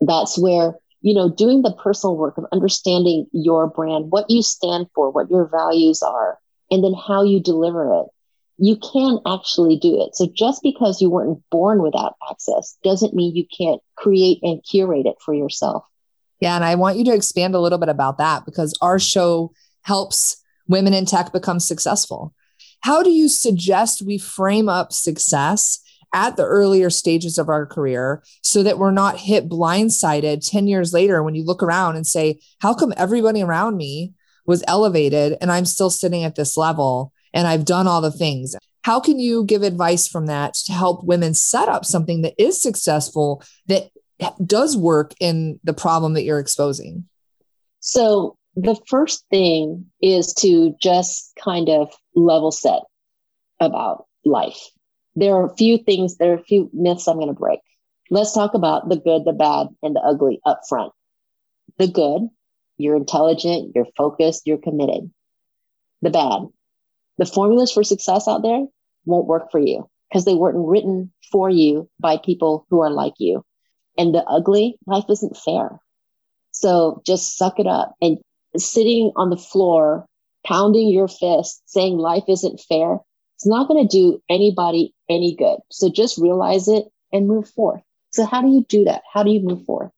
that's 0.00 0.38
where, 0.38 0.74
you 1.02 1.14
know, 1.14 1.28
doing 1.28 1.62
the 1.62 1.72
personal 1.72 2.16
work 2.16 2.38
of 2.38 2.46
understanding 2.52 3.26
your 3.32 3.66
brand, 3.66 4.10
what 4.10 4.30
you 4.30 4.42
stand 4.42 4.86
for, 4.94 5.10
what 5.10 5.30
your 5.30 5.46
values 5.46 6.02
are, 6.02 6.38
and 6.70 6.82
then 6.82 6.94
how 6.94 7.22
you 7.22 7.40
deliver 7.40 8.00
it 8.00 8.06
you 8.58 8.76
can 8.76 9.20
actually 9.26 9.78
do 9.78 10.02
it. 10.02 10.16
So 10.16 10.28
just 10.34 10.62
because 10.62 11.00
you 11.00 11.10
weren't 11.10 11.42
born 11.50 11.82
without 11.82 12.16
access 12.30 12.76
doesn't 12.82 13.14
mean 13.14 13.36
you 13.36 13.46
can't 13.56 13.80
create 13.96 14.40
and 14.42 14.62
curate 14.68 15.06
it 15.06 15.16
for 15.24 15.32
yourself. 15.32 15.84
Yeah. 16.40 16.56
And 16.56 16.64
I 16.64 16.74
want 16.74 16.98
you 16.98 17.04
to 17.06 17.14
expand 17.14 17.54
a 17.54 17.60
little 17.60 17.78
bit 17.78 17.88
about 17.88 18.18
that 18.18 18.44
because 18.44 18.76
our 18.80 18.98
show 18.98 19.52
helps 19.82 20.42
women 20.66 20.92
in 20.92 21.06
tech 21.06 21.32
become 21.32 21.60
successful. 21.60 22.34
How 22.80 23.02
do 23.02 23.10
you 23.10 23.28
suggest 23.28 24.02
we 24.02 24.18
frame 24.18 24.68
up 24.68 24.92
success 24.92 25.80
at 26.14 26.36
the 26.36 26.44
earlier 26.44 26.90
stages 26.90 27.38
of 27.38 27.48
our 27.48 27.66
career 27.66 28.22
so 28.42 28.62
that 28.62 28.78
we're 28.78 28.90
not 28.90 29.18
hit 29.18 29.48
blindsided 29.48 30.48
10 30.48 30.66
years 30.66 30.92
later 30.92 31.22
when 31.22 31.34
you 31.34 31.44
look 31.44 31.62
around 31.62 31.96
and 31.96 32.06
say, 32.06 32.40
how 32.60 32.72
come 32.74 32.94
everybody 32.96 33.42
around 33.42 33.76
me 33.76 34.14
was 34.46 34.64
elevated 34.66 35.36
and 35.40 35.52
I'm 35.52 35.66
still 35.66 35.90
sitting 35.90 36.24
at 36.24 36.34
this 36.34 36.56
level? 36.56 37.12
And 37.32 37.46
I've 37.46 37.64
done 37.64 37.86
all 37.86 38.00
the 38.00 38.12
things. 38.12 38.54
How 38.82 39.00
can 39.00 39.18
you 39.18 39.44
give 39.44 39.62
advice 39.62 40.08
from 40.08 40.26
that 40.26 40.54
to 40.54 40.72
help 40.72 41.04
women 41.04 41.34
set 41.34 41.68
up 41.68 41.84
something 41.84 42.22
that 42.22 42.34
is 42.38 42.60
successful 42.60 43.42
that 43.66 43.90
does 44.44 44.76
work 44.76 45.14
in 45.20 45.60
the 45.64 45.74
problem 45.74 46.14
that 46.14 46.24
you're 46.24 46.38
exposing? 46.38 47.04
So, 47.80 48.36
the 48.56 48.80
first 48.88 49.24
thing 49.30 49.86
is 50.02 50.34
to 50.34 50.74
just 50.82 51.32
kind 51.42 51.68
of 51.68 51.92
level 52.16 52.50
set 52.50 52.80
about 53.60 54.06
life. 54.24 54.58
There 55.14 55.34
are 55.34 55.46
a 55.46 55.56
few 55.56 55.78
things, 55.78 56.16
there 56.16 56.32
are 56.32 56.38
a 56.38 56.42
few 56.42 56.68
myths 56.72 57.06
I'm 57.06 57.16
going 57.16 57.28
to 57.28 57.34
break. 57.34 57.60
Let's 58.10 58.32
talk 58.32 58.54
about 58.54 58.88
the 58.88 58.96
good, 58.96 59.24
the 59.24 59.32
bad, 59.32 59.68
and 59.82 59.94
the 59.94 60.00
ugly 60.00 60.40
up 60.44 60.62
front. 60.68 60.92
The 61.76 61.86
good, 61.86 62.28
you're 62.78 62.96
intelligent, 62.96 63.72
you're 63.74 63.86
focused, 63.96 64.46
you're 64.46 64.58
committed. 64.58 65.10
The 66.02 66.10
bad, 66.10 66.46
the 67.18 67.26
formulas 67.26 67.72
for 67.72 67.84
success 67.84 68.28
out 68.28 68.42
there 68.42 68.64
won't 69.04 69.26
work 69.26 69.50
for 69.50 69.60
you 69.60 69.88
because 70.08 70.24
they 70.24 70.34
weren't 70.34 70.66
written 70.68 71.12
for 71.30 71.50
you 71.50 71.88
by 72.00 72.16
people 72.16 72.66
who 72.70 72.80
are 72.80 72.90
like 72.90 73.14
you. 73.18 73.44
And 73.98 74.14
the 74.14 74.24
ugly, 74.24 74.78
life 74.86 75.04
isn't 75.10 75.36
fair. 75.36 75.80
So 76.52 77.02
just 77.04 77.36
suck 77.36 77.58
it 77.58 77.66
up 77.66 77.94
and 78.00 78.18
sitting 78.56 79.12
on 79.16 79.30
the 79.30 79.36
floor, 79.36 80.06
pounding 80.46 80.88
your 80.88 81.08
fist, 81.08 81.62
saying 81.66 81.98
life 81.98 82.24
isn't 82.28 82.60
fair, 82.60 82.98
it's 83.36 83.46
not 83.46 83.68
going 83.68 83.86
to 83.86 83.96
do 83.96 84.20
anybody 84.28 84.94
any 85.08 85.34
good. 85.36 85.58
So 85.70 85.88
just 85.88 86.18
realize 86.18 86.68
it 86.68 86.86
and 87.12 87.28
move 87.28 87.48
forth. 87.48 87.82
So, 88.10 88.24
how 88.24 88.42
do 88.42 88.48
you 88.48 88.64
do 88.68 88.84
that? 88.84 89.02
How 89.12 89.22
do 89.22 89.30
you 89.30 89.40
move 89.40 89.64
forth? 89.64 89.92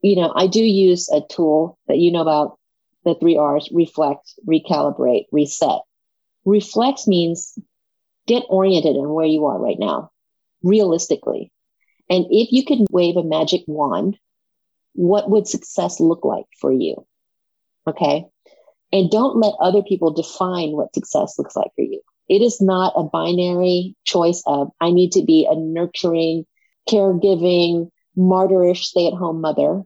You 0.00 0.16
know, 0.16 0.32
I 0.34 0.46
do 0.46 0.60
use 0.60 1.08
a 1.10 1.20
tool 1.20 1.78
that 1.86 1.98
you 1.98 2.10
know 2.10 2.22
about 2.22 2.58
the 3.04 3.14
three 3.14 3.36
R's 3.36 3.68
reflect, 3.72 4.34
recalibrate, 4.46 5.26
reset. 5.30 5.82
Reflect 6.44 7.06
means 7.06 7.58
get 8.26 8.44
oriented 8.48 8.96
in 8.96 9.08
where 9.08 9.26
you 9.26 9.46
are 9.46 9.58
right 9.58 9.78
now, 9.78 10.10
realistically. 10.62 11.52
And 12.10 12.26
if 12.30 12.52
you 12.52 12.64
could 12.64 12.86
wave 12.90 13.16
a 13.16 13.24
magic 13.24 13.62
wand, 13.66 14.18
what 14.94 15.30
would 15.30 15.48
success 15.48 16.00
look 16.00 16.24
like 16.24 16.46
for 16.60 16.72
you? 16.72 17.06
Okay. 17.86 18.26
And 18.92 19.10
don't 19.10 19.38
let 19.38 19.54
other 19.60 19.82
people 19.82 20.12
define 20.12 20.72
what 20.72 20.94
success 20.94 21.38
looks 21.38 21.56
like 21.56 21.70
for 21.74 21.82
you. 21.82 22.00
It 22.28 22.42
is 22.42 22.60
not 22.60 22.92
a 22.96 23.04
binary 23.04 23.96
choice 24.04 24.42
of, 24.46 24.70
I 24.80 24.90
need 24.90 25.12
to 25.12 25.24
be 25.24 25.46
a 25.50 25.56
nurturing, 25.56 26.44
caregiving, 26.88 27.90
martyrish 28.16 28.84
stay 28.84 29.06
at 29.06 29.14
home 29.14 29.40
mother, 29.40 29.82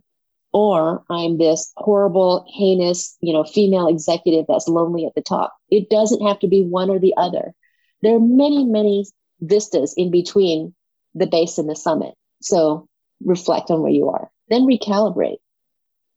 or 0.57 1.05
I'm 1.11 1.37
this 1.37 1.71
horrible, 1.77 2.47
heinous, 2.49 3.19
you 3.21 3.35
know, 3.35 3.45
female 3.45 3.89
executive 3.89 4.47
that's 4.49 4.69
lonely 4.69 5.05
at 5.05 5.15
the 5.15 5.21
top. 5.21 5.55
It 5.71 5.91
doesn't 5.91 6.27
have 6.27 6.39
to 6.39 6.49
be 6.49 6.63
one 6.63 6.89
or 6.89 6.99
the 6.99 7.13
other. 7.19 7.53
There 8.01 8.17
are 8.17 8.21
many, 8.21 8.65
many 8.65 9.05
vistas 9.43 9.93
in 9.99 10.11
between 10.11 10.75
the 11.15 11.27
base 11.27 11.59
and 11.59 11.69
the 11.69 11.77
summit. 11.77 12.15
So 12.41 12.89
reflect 13.23 13.71
on 13.71 13.83
where 13.83 13.93
you 13.93 14.09
are, 14.09 14.31
then 14.49 14.63
recalibrate. 14.63 15.41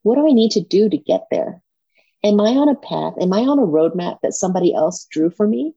What 0.03 0.15
do 0.15 0.25
I 0.25 0.31
need 0.31 0.51
to 0.51 0.61
do 0.61 0.89
to 0.89 0.97
get 0.97 1.25
there? 1.29 1.61
Am 2.23 2.39
I 2.39 2.51
on 2.51 2.69
a 2.69 2.75
path? 2.75 3.15
Am 3.19 3.33
I 3.33 3.41
on 3.41 3.59
a 3.59 3.67
roadmap 3.67 4.19
that 4.23 4.31
somebody 4.31 4.73
else 4.73 5.05
drew 5.11 5.29
for 5.29 5.45
me? 5.45 5.73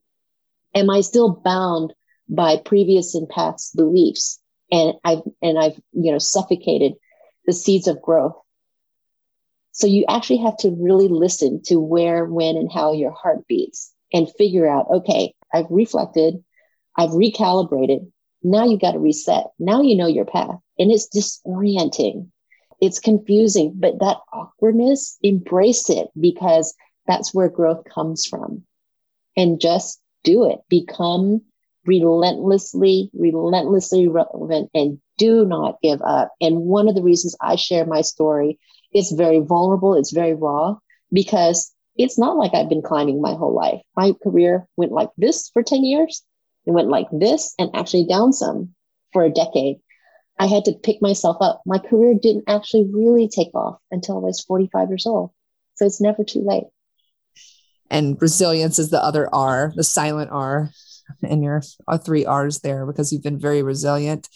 Am 0.73 0.89
I 0.89 1.01
still 1.01 1.33
bound 1.43 1.93
by 2.29 2.55
previous 2.55 3.13
and 3.13 3.27
past 3.27 3.75
beliefs? 3.75 4.39
And 4.71 4.93
I've 5.03 5.23
and 5.41 5.59
I've 5.59 5.75
you 5.91 6.13
know 6.13 6.17
suffocated 6.17 6.93
the 7.45 7.51
seeds 7.51 7.89
of 7.89 8.01
growth. 8.01 8.37
So 9.73 9.87
you 9.87 10.05
actually 10.07 10.37
have 10.37 10.57
to 10.57 10.75
really 10.79 11.07
listen 11.07 11.61
to 11.65 11.79
where, 11.79 12.25
when, 12.25 12.55
and 12.55 12.71
how 12.71 12.93
your 12.93 13.11
heart 13.11 13.47
beats 13.47 13.91
and 14.13 14.31
figure 14.37 14.67
out, 14.67 14.85
okay, 14.89 15.33
I've 15.51 15.69
reflected, 15.69 16.43
I've 16.95 17.09
recalibrated. 17.09 18.11
Now 18.43 18.65
you 18.65 18.77
got 18.77 18.91
to 18.91 18.99
reset. 18.99 19.47
Now 19.57 19.81
you 19.81 19.95
know 19.95 20.07
your 20.07 20.25
path. 20.25 20.59
And 20.77 20.91
it's 20.91 21.09
disorienting. 21.09 22.29
It's 22.81 22.99
confusing, 22.99 23.73
but 23.75 23.99
that 23.99 24.17
awkwardness, 24.31 25.17
embrace 25.23 25.89
it 25.89 26.09
because 26.19 26.75
that's 27.07 27.33
where 27.33 27.49
growth 27.49 27.83
comes 27.85 28.25
from. 28.27 28.63
And 29.35 29.59
just 29.59 29.99
do 30.23 30.49
it. 30.49 30.59
Become 30.69 31.41
relentlessly, 31.85 33.09
relentlessly 33.13 34.07
relevant 34.07 34.69
and 34.73 34.99
do 35.17 35.45
not 35.45 35.81
give 35.81 36.01
up. 36.01 36.31
And 36.39 36.59
one 36.59 36.87
of 36.87 36.95
the 36.95 37.03
reasons 37.03 37.35
I 37.41 37.55
share 37.55 37.85
my 37.85 38.01
story 38.01 38.59
is 38.93 39.11
very 39.11 39.39
vulnerable, 39.39 39.95
it's 39.95 40.11
very 40.11 40.33
raw 40.33 40.75
because 41.11 41.73
it's 41.95 42.17
not 42.17 42.37
like 42.37 42.53
I've 42.53 42.69
been 42.69 42.81
climbing 42.81 43.21
my 43.21 43.33
whole 43.33 43.53
life. 43.53 43.81
My 43.95 44.13
career 44.23 44.67
went 44.77 44.91
like 44.91 45.09
this 45.17 45.49
for 45.53 45.63
10 45.63 45.83
years. 45.83 46.23
It 46.65 46.71
went 46.71 46.89
like 46.89 47.07
this 47.11 47.53
and 47.59 47.69
actually 47.75 48.05
down 48.05 48.33
some 48.33 48.73
for 49.11 49.23
a 49.23 49.29
decade. 49.29 49.77
I 50.39 50.47
had 50.47 50.65
to 50.65 50.73
pick 50.73 51.01
myself 51.01 51.37
up. 51.41 51.61
My 51.65 51.77
career 51.77 52.15
didn't 52.19 52.45
actually 52.47 52.89
really 52.91 53.27
take 53.27 53.53
off 53.53 53.77
until 53.91 54.17
I 54.17 54.21
was 54.21 54.43
45 54.43 54.89
years 54.89 55.05
old. 55.05 55.31
So 55.75 55.85
it's 55.85 56.01
never 56.01 56.23
too 56.23 56.41
late. 56.41 56.65
And 57.89 58.19
resilience 58.19 58.79
is 58.79 58.89
the 58.89 59.03
other 59.03 59.29
R, 59.33 59.71
the 59.75 59.83
silent 59.83 60.31
R 60.31 60.71
in 61.21 61.43
your 61.43 61.61
uh, 61.87 61.97
three 61.97 62.25
R's 62.25 62.59
there 62.59 62.85
because 62.85 63.11
you've 63.11 63.23
been 63.23 63.39
very 63.39 63.61
resilient. 63.61 64.27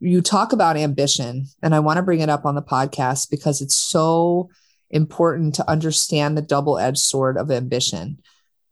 You 0.00 0.20
talk 0.20 0.52
about 0.52 0.76
ambition, 0.76 1.46
and 1.62 1.74
I 1.74 1.80
want 1.80 1.98
to 1.98 2.02
bring 2.02 2.20
it 2.20 2.28
up 2.28 2.44
on 2.44 2.54
the 2.54 2.62
podcast 2.62 3.30
because 3.30 3.60
it's 3.60 3.74
so 3.74 4.50
important 4.90 5.54
to 5.56 5.70
understand 5.70 6.36
the 6.36 6.42
double 6.42 6.78
edged 6.78 6.98
sword 6.98 7.36
of 7.36 7.50
ambition, 7.50 8.20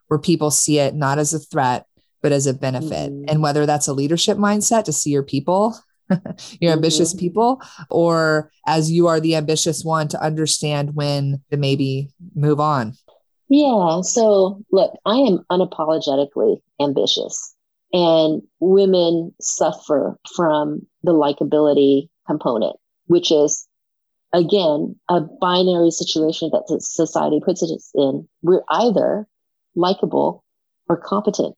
where 0.08 0.18
people 0.18 0.50
see 0.50 0.78
it 0.78 0.94
not 0.94 1.18
as 1.18 1.34
a 1.34 1.38
threat, 1.38 1.86
but 2.22 2.32
as 2.32 2.46
a 2.46 2.54
benefit. 2.54 3.10
Mm-hmm. 3.10 3.24
And 3.28 3.42
whether 3.42 3.66
that's 3.66 3.88
a 3.88 3.92
leadership 3.92 4.38
mindset 4.38 4.84
to 4.84 4.92
see 4.92 5.10
your 5.10 5.22
people, 5.22 5.76
your 6.10 6.20
mm-hmm. 6.20 6.64
ambitious 6.66 7.14
people, 7.14 7.60
or 7.90 8.50
as 8.66 8.90
you 8.90 9.08
are 9.08 9.20
the 9.20 9.36
ambitious 9.36 9.84
one 9.84 10.08
to 10.08 10.22
understand 10.22 10.94
when 10.94 11.42
to 11.50 11.56
maybe 11.56 12.10
move 12.34 12.60
on. 12.60 12.94
Yeah. 13.48 14.00
So, 14.00 14.62
look, 14.72 14.98
I 15.04 15.16
am 15.16 15.44
unapologetically 15.50 16.62
ambitious, 16.80 17.51
and 17.92 18.42
women 18.60 19.34
suffer 19.40 20.18
from 20.34 20.86
the 21.02 21.12
likability 21.12 22.08
component, 22.26 22.76
which 23.06 23.30
is 23.30 23.68
again, 24.32 24.96
a 25.08 25.20
binary 25.20 25.90
situation 25.90 26.50
that 26.52 26.80
society 26.80 27.40
puts 27.44 27.62
us 27.62 27.90
in. 27.94 28.26
We're 28.42 28.62
either 28.68 29.26
likable 29.74 30.44
or 30.88 30.96
competent. 30.96 31.54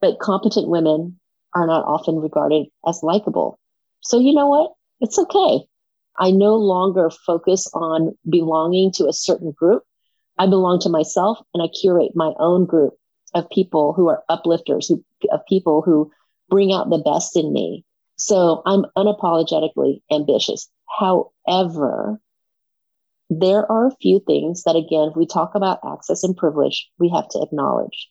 But 0.00 0.18
competent 0.18 0.68
women 0.68 1.18
are 1.54 1.66
not 1.66 1.84
often 1.84 2.16
regarded 2.16 2.66
as 2.86 3.02
likable. 3.02 3.58
So, 4.02 4.18
you 4.18 4.34
know 4.34 4.48
what? 4.48 4.72
It's 5.00 5.18
okay. 5.18 5.66
I 6.18 6.30
no 6.30 6.56
longer 6.56 7.10
focus 7.26 7.68
on 7.72 8.16
belonging 8.28 8.92
to 8.92 9.06
a 9.06 9.12
certain 9.12 9.52
group. 9.52 9.82
I 10.38 10.46
belong 10.46 10.80
to 10.80 10.88
myself 10.88 11.38
and 11.54 11.62
I 11.62 11.68
curate 11.68 12.12
my 12.14 12.32
own 12.38 12.66
group 12.66 12.94
of 13.34 13.50
people 13.50 13.92
who 13.92 14.08
are 14.08 14.22
uplifters, 14.28 14.88
who, 14.88 15.04
of 15.32 15.40
people 15.48 15.82
who 15.82 16.10
bring 16.48 16.72
out 16.72 16.90
the 16.90 16.98
best 16.98 17.36
in 17.36 17.52
me. 17.52 17.84
So 18.16 18.62
I'm 18.64 18.84
unapologetically 18.96 20.02
ambitious. 20.10 20.70
However, 20.98 22.20
there 23.30 23.70
are 23.70 23.88
a 23.88 23.96
few 24.00 24.20
things 24.20 24.62
that, 24.64 24.76
again, 24.76 25.08
if 25.10 25.16
we 25.16 25.26
talk 25.26 25.54
about 25.54 25.80
access 25.84 26.22
and 26.22 26.36
privilege, 26.36 26.88
we 26.98 27.08
have 27.10 27.28
to 27.30 27.40
acknowledge. 27.40 28.08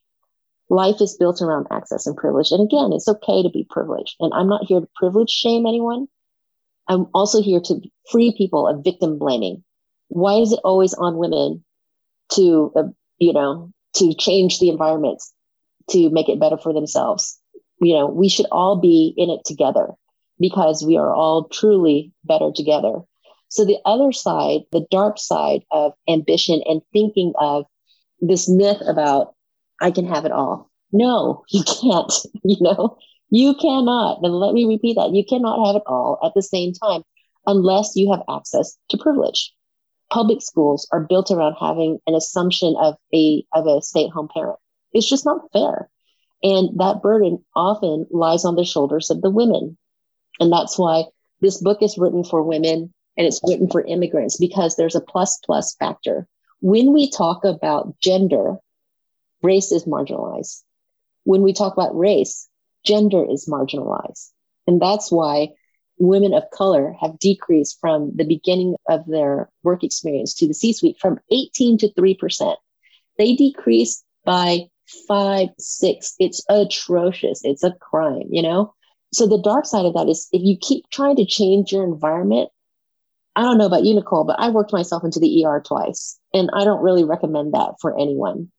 Life 0.70 1.02
is 1.02 1.18
built 1.18 1.42
around 1.42 1.68
access 1.72 2.06
and 2.08 2.18
privilege. 2.18 2.52
And 2.52 2.62
again, 2.62 2.92
it's 2.94 3.08
okay 3.08 3.44
to 3.44 3.50
be 3.50 3.66
privileged. 3.70 4.16
And 4.20 4.34
I'm 4.34 4.50
not 4.50 4.66
here 4.66 4.82
to 4.82 4.90
privilege 4.96 5.30
shame 5.30 5.66
anyone. 5.66 6.08
I'm 6.88 7.08
also 7.14 7.42
here 7.42 7.62
to 7.62 7.82
free 8.12 8.34
people 8.38 8.68
of 8.68 8.84
victim 8.84 9.18
blaming. 9.18 9.64
Why 10.10 10.36
is 10.36 10.52
it 10.52 10.60
always 10.64 10.94
on 10.94 11.18
women 11.18 11.64
to, 12.34 12.72
uh, 12.76 12.84
you 13.20 13.34
know, 13.34 13.72
to 13.96 14.14
change 14.14 14.60
the 14.60 14.70
environments 14.70 15.34
to 15.90 16.10
make 16.10 16.30
it 16.30 16.40
better 16.40 16.58
for 16.58 16.74
themselves? 16.74 17.40
You 17.82 17.96
know, 17.96 18.08
we 18.08 18.30
should 18.30 18.48
all 18.52 18.80
be 18.80 19.14
in 19.18 19.30
it 19.30 19.42
together 19.46 19.90
because 20.40 20.84
we 20.86 20.98
are 20.98 21.14
all 21.14 21.48
truly 21.50 22.12
better 22.24 22.52
together. 22.54 23.02
So 23.50 23.66
the 23.66 23.78
other 23.86 24.12
side, 24.12 24.62
the 24.72 24.86
dark 24.90 25.20
side 25.20 25.62
of 25.72 25.94
ambition 26.08 26.62
and 26.66 26.82
thinking 26.92 27.34
of 27.40 27.66
this 28.20 28.50
myth 28.50 28.82
about 28.88 29.36
I 29.82 29.92
can 29.92 30.08
have 30.08 30.26
it 30.26 30.32
all. 30.32 30.72
No, 30.92 31.44
you 31.50 31.64
can't, 31.64 32.12
you 32.44 32.58
know, 32.62 32.98
you 33.30 33.54
cannot. 33.56 34.20
And 34.24 34.34
let 34.34 34.54
me 34.54 34.66
repeat 34.66 34.96
that. 34.96 35.14
You 35.14 35.26
cannot 35.26 35.66
have 35.66 35.76
it 35.76 35.84
all 35.88 36.20
at 36.24 36.34
the 36.36 36.42
same 36.42 36.74
time 36.74 37.04
unless 37.46 37.96
you 37.96 38.12
have 38.12 38.24
access 38.30 38.78
to 38.90 38.98
privilege. 38.98 39.54
Public 40.14 40.42
schools 40.42 40.88
are 40.92 41.08
built 41.10 41.32
around 41.32 41.56
having 41.60 42.00
an 42.06 42.14
assumption 42.14 42.76
of 42.80 42.96
a 43.14 43.44
of 43.54 43.66
a 43.66 43.82
stay-at-home 43.82 44.30
parent. 44.34 44.60
It's 44.94 45.10
just 45.10 45.26
not 45.26 45.52
fair. 45.52 45.90
And 46.44 46.80
that 46.80 47.02
burden 47.02 47.44
often 47.56 48.06
lies 48.12 48.46
on 48.46 48.56
the 48.56 48.66
shoulders 48.66 49.10
of 49.10 49.22
the 49.22 49.32
women 49.32 49.78
and 50.40 50.52
that's 50.52 50.78
why 50.78 51.06
this 51.42 51.62
book 51.62 51.82
is 51.82 51.98
written 51.98 52.24
for 52.24 52.44
women 52.44 52.94
and 53.18 53.28
it's 53.28 53.42
written 53.48 53.70
for 53.70 53.84
immigrants 53.86 54.38
because 54.38 54.76
there's 54.76 54.96
a 54.96 55.02
plus 55.02 55.40
plus 55.46 55.76
factor. 55.76 56.28
When 56.62 56.94
we 56.94 57.10
talk 57.10 57.44
about 57.44 58.00
gender, 58.00 58.56
race 59.42 59.72
is 59.72 59.86
marginalized. 59.86 60.64
When 61.24 61.42
we 61.42 61.54
talk 61.54 61.74
about 61.74 61.98
race, 61.98 62.48
gender 62.86 63.26
is 63.30 63.48
marginalized. 63.48 64.32
And 64.66 64.82
that's 64.82 65.12
why 65.12 65.50
women 66.08 66.34
of 66.34 66.44
color 66.52 66.96
have 67.00 67.20
decreased 67.20 67.78
from 67.80 68.12
the 68.16 68.26
beginning 68.26 68.76
of 68.90 69.06
their 69.08 69.50
work 69.64 69.84
experience 69.84 70.34
to 70.36 70.48
the 70.48 70.54
C 70.54 70.74
suite 70.74 70.98
from 71.00 71.20
18 71.32 71.78
to 71.80 71.90
3%. 71.90 72.56
They 73.18 73.36
decreased 73.36 74.04
by 74.26 74.68
five, 75.08 75.50
six. 75.58 76.16
It's 76.20 76.44
atrocious. 76.50 77.42
It's 77.44 77.64
a 77.64 77.74
crime, 77.80 78.28
you 78.30 78.42
know? 78.42 78.74
so 79.14 79.28
the 79.28 79.42
dark 79.42 79.66
side 79.66 79.86
of 79.86 79.94
that 79.94 80.10
is 80.10 80.28
if 80.32 80.42
you 80.44 80.58
keep 80.60 80.90
trying 80.90 81.16
to 81.18 81.26
change 81.26 81.72
your 81.72 81.84
environment, 81.84 82.50
I 83.36 83.44
don't 83.44 83.58
know 83.58 83.66
about 83.66 83.84
you, 83.84 83.94
Nicole, 83.94 84.24
but 84.24 84.40
I 84.40 84.50
worked 84.50 84.74
myself 84.74 85.04
into 85.04 85.20
the 85.20 85.46
ER 85.46 85.62
twice, 85.66 86.20
and 86.34 86.50
I 86.54 86.64
don't 86.64 86.84
really 86.84 87.04
recommend 87.04 87.54
that 87.54 87.76
for 87.80 87.98
anyone. 88.00 88.52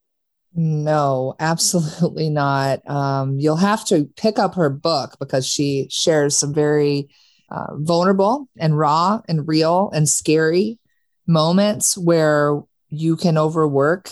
No, 0.54 1.34
absolutely 1.40 2.30
not. 2.30 2.88
Um, 2.88 3.38
you'll 3.38 3.56
have 3.56 3.84
to 3.86 4.08
pick 4.16 4.38
up 4.38 4.54
her 4.54 4.70
book 4.70 5.16
because 5.18 5.46
she 5.46 5.88
shares 5.90 6.36
some 6.36 6.54
very 6.54 7.08
uh, 7.50 7.74
vulnerable 7.76 8.48
and 8.58 8.78
raw 8.78 9.20
and 9.28 9.46
real 9.48 9.90
and 9.94 10.08
scary 10.08 10.78
moments 11.26 11.96
where 11.96 12.62
you 12.88 13.16
can 13.16 13.38
overwork 13.38 14.10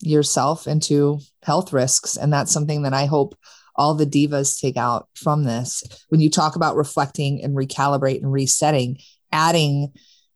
yourself 0.00 0.66
into 0.66 1.18
health 1.42 1.72
risks. 1.72 2.16
And 2.16 2.32
that's 2.32 2.52
something 2.52 2.82
that 2.82 2.92
I 2.92 3.06
hope 3.06 3.36
all 3.74 3.94
the 3.94 4.06
divas 4.06 4.60
take 4.60 4.76
out 4.76 5.08
from 5.14 5.44
this. 5.44 5.82
When 6.08 6.20
you 6.20 6.30
talk 6.30 6.56
about 6.56 6.76
reflecting 6.76 7.42
and 7.42 7.56
recalibrate 7.56 8.22
and 8.22 8.32
resetting, 8.32 8.98
adding 9.32 9.92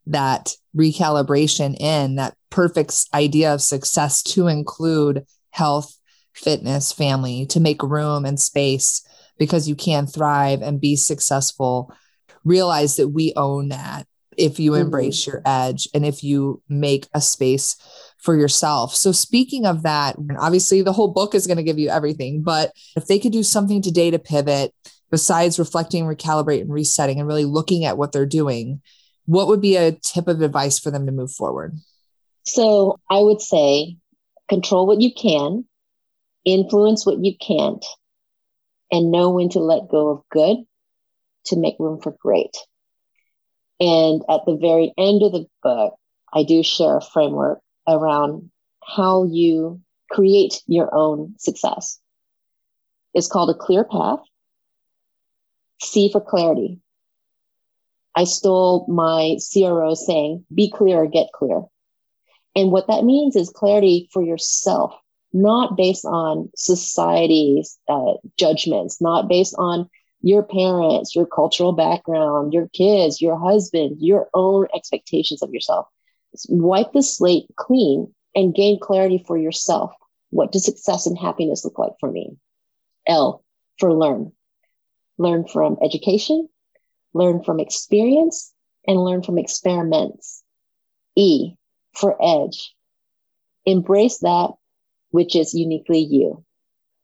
that 0.07 0.55
recalibration 0.77 1.77
in 1.81 2.17
that 2.17 2.35
perfect 2.51 3.07
idea 3.15 3.55
of 3.55 3.63
success 3.63 4.23
to 4.23 4.49
include 4.49 5.25
health, 5.51 5.97
fitness, 6.33 6.93
family, 6.93 7.47
to 7.47 7.61
make 7.61 7.83
room 7.83 8.25
and 8.25 8.39
space 8.39 9.07
because 9.39 9.69
you 9.69 9.75
can 9.75 10.07
thrive 10.07 10.63
and 10.63 10.81
be 10.81 10.97
successful. 10.97 11.93
Realize 12.45 12.97
that 12.97 13.09
we 13.09 13.33
own 13.37 13.69
that 13.69 14.07
if 14.37 14.59
you 14.59 14.73
mm-hmm. 14.73 14.83
embrace 14.83 15.27
your 15.27 15.43
edge 15.45 15.89
and 15.95 16.05
if 16.05 16.25
you 16.25 16.63
make 16.69 17.09
a 17.15 17.21
space 17.21 17.77
for 18.19 18.37
yourself. 18.37 18.95
So, 18.95 19.13
speaking 19.13 19.67
of 19.67 19.83
that, 19.83 20.17
obviously 20.39 20.83
the 20.83 20.93
whole 20.93 21.09
book 21.13 21.35
is 21.35 21.47
going 21.47 21.57
to 21.57 21.63
give 21.63 21.79
you 21.79 21.89
everything, 21.89 22.43
but 22.43 22.73
if 22.97 23.07
they 23.07 23.19
could 23.19 23.33
do 23.33 23.43
something 23.43 23.83
today 23.83 24.11
to 24.11 24.19
pivot, 24.19 24.75
besides 25.11 25.59
reflecting, 25.59 26.05
recalibrate, 26.05 26.63
and 26.63 26.73
resetting, 26.73 27.19
and 27.19 27.29
really 27.29 27.45
looking 27.45 27.85
at 27.85 27.99
what 27.99 28.13
they're 28.13 28.27
doing, 28.27 28.81
what 29.27 29.49
would 29.49 29.61
be 29.61 29.77
a 29.77 29.93
tip 29.93 30.29
of 30.29 30.41
advice 30.41 30.79
for 30.79 30.91
them 30.91 31.07
to 31.07 31.13
move 31.13 31.33
forward? 31.33 31.77
So, 32.45 32.99
I 33.11 33.19
would 33.19 33.41
say 33.41 33.97
control 34.49 34.87
what 34.87 35.01
you 35.01 35.13
can, 35.15 35.65
influence 36.45 37.07
what 37.07 37.25
you 37.25 37.35
can't, 37.37 37.85
and 38.91 39.11
know 39.11 39.31
when 39.31 39.49
to 39.51 39.61
let 39.61 39.89
go 39.89 40.09
of 40.11 40.23
good 40.31 40.57
to 41.47 41.57
make 41.57 41.77
room 41.79 42.01
for 42.01 42.15
great. 42.21 42.57
And 43.81 44.23
at 44.29 44.45
the 44.47 44.57
very 44.57 44.93
end 44.99 45.23
of 45.23 45.33
the 45.33 45.47
book, 45.63 45.95
I 46.33 46.43
do 46.43 46.63
share 46.63 46.99
a 46.99 47.03
framework 47.03 47.61
around 47.89 48.51
how 48.85 49.25
you 49.25 49.81
create 50.11 50.63
your 50.67 50.95
own 50.95 51.35
success. 51.39 51.99
It's 53.15 53.29
called 53.29 53.51
a 53.51 53.59
clear 53.59 53.85
path. 53.85 54.21
C 55.83 56.11
for 56.13 56.21
clarity. 56.21 56.79
I 58.15 58.25
stole 58.25 58.87
my 58.89 59.39
CRO 59.53 59.95
saying, 59.95 60.45
be 60.55 60.71
clear, 60.71 61.07
get 61.07 61.29
clear. 61.33 61.63
And 62.55 62.71
what 62.71 62.89
that 62.89 63.05
means 63.05 63.37
is 63.37 63.49
clarity 63.51 64.09
for 64.13 64.23
yourself, 64.23 64.93
not 65.33 65.77
based 65.77 66.05
on 66.05 66.51
society's 66.57 67.79
uh, 67.89 68.15
judgments, 68.37 69.01
not 69.01 69.29
based 69.29 69.55
on 69.57 69.89
your 70.23 70.43
parents, 70.43 71.15
your 71.15 71.27
cultural 71.27 71.73
background, 71.73 72.53
your 72.53 72.69
kids, 72.69 73.21
your 73.21 73.39
husband, 73.39 73.97
your 74.01 74.29
own 74.35 74.67
expectations 74.75 75.43
of 75.43 75.53
yourself. 75.53 75.87
Wipe 76.49 76.93
the 76.93 77.03
slate 77.03 77.47
clean 77.57 78.13
and 78.35 78.55
gain 78.55 78.79
clarity 78.79 79.23
for 79.27 79.37
yourself. 79.37 79.93
What 80.31 80.53
does 80.53 80.65
success 80.65 81.07
and 81.07 81.19
happiness 81.19 81.65
look 81.65 81.79
like 81.79 81.93
for 81.99 82.11
me? 82.11 82.37
L 83.07 83.45
for 83.79 83.93
learn. 83.93 84.33
Learn 85.19 85.47
from 85.47 85.79
education, 85.83 86.49
learn 87.13 87.43
from 87.43 87.61
experience, 87.61 88.53
and 88.87 89.03
learn 89.03 89.23
from 89.23 89.39
experiments. 89.39 90.43
E 91.17 91.55
for 91.93 92.17
edge. 92.23 92.75
Embrace 93.67 94.19
that 94.19 94.51
which 95.11 95.35
is 95.35 95.55
uniquely 95.55 95.99
you. 95.99 96.45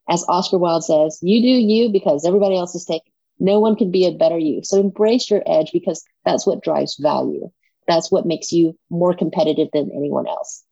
As 0.09 0.25
Oscar 0.29 0.59
Wilde 0.59 0.85
says, 0.85 1.19
you 1.23 1.41
do 1.43 1.49
you 1.49 1.91
because 1.91 2.25
everybody 2.25 2.57
else 2.57 2.75
is 2.75 2.85
taken. 2.85 3.11
No 3.39 3.61
one 3.61 3.77
can 3.77 3.91
be 3.91 4.07
a 4.07 4.13
better 4.13 4.39
you. 4.39 4.61
So 4.63 4.79
embrace 4.79 5.31
your 5.31 5.43
edge 5.47 5.71
because 5.73 6.05
that's 6.25 6.47
what 6.47 6.63
drives 6.63 6.97
value. 6.97 7.51
That's 7.87 8.11
what 8.11 8.27
makes 8.27 8.53
you 8.53 8.77
more 8.91 9.15
competitive 9.15 9.69
than 9.73 9.91
anyone 9.95 10.27
else. 10.27 10.65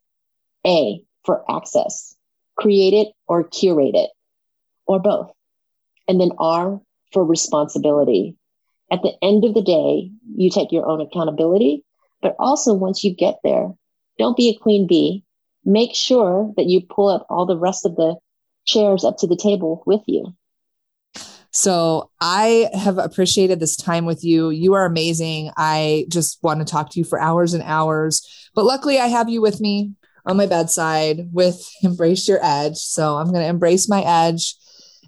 A 0.67 1.03
for 1.25 1.45
access. 1.51 2.17
Create 2.57 2.95
it 2.95 3.09
or 3.27 3.45
curate 3.45 3.95
it 3.95 4.11
or 4.87 5.01
both. 5.01 5.31
And 6.09 6.21
then 6.21 6.31
R 6.39 6.81
for 7.13 7.25
responsibility. 7.25 8.37
At 8.91 9.03
the 9.03 9.15
end 9.23 9.45
of 9.45 9.55
the 9.55 9.63
day, 9.63 10.11
you 10.37 10.51
take 10.51 10.73
your 10.73 10.87
own 10.87 11.01
accountability, 11.01 11.85
but 12.23 12.37
also 12.39 12.75
once 12.75 13.03
you 13.03 13.15
get 13.15 13.39
there, 13.43 13.73
don't 14.19 14.37
be 14.37 14.49
a 14.49 14.59
queen 14.59 14.87
bee. 14.87 15.25
Make 15.65 15.95
sure 15.95 16.53
that 16.57 16.67
you 16.67 16.83
pull 16.83 17.09
up 17.09 17.27
all 17.31 17.47
the 17.47 17.59
rest 17.59 17.87
of 17.87 17.97
the 17.97 18.17
chairs 18.65 19.05
up 19.05 19.19
to 19.19 19.27
the 19.27 19.37
table 19.37 19.83
with 19.87 20.03
you. 20.07 20.35
So 21.51 22.11
I 22.21 22.69
have 22.75 22.99
appreciated 22.99 23.61
this 23.61 23.77
time 23.77 24.07
with 24.07 24.25
you. 24.25 24.51
You 24.51 24.75
are 24.75 24.85
amazing. 24.85 25.53
I 25.57 26.07
just 26.09 26.43
want 26.43 26.59
to 26.59 26.65
talk 26.65 26.91
to 26.91 26.99
you 26.99 27.05
for 27.05 27.21
hours 27.21 27.55
and 27.55 27.63
hours. 27.63 28.51
But 28.57 28.65
luckily, 28.65 28.99
I 28.99 29.07
have 29.07 29.29
you 29.29 29.41
with 29.41 29.61
me 29.61 29.93
on 30.27 30.37
my 30.37 30.47
bedside 30.47 31.29
with 31.33 31.65
Embrace 31.83 32.27
Your 32.27 32.41
Edge. 32.43 32.77
So 32.77 33.17
I'm 33.17 33.31
going 33.31 33.45
to 33.45 33.49
embrace 33.49 33.89
my 33.89 34.03
edge. 34.03 34.57